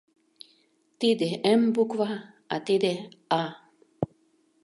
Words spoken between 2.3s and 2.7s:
а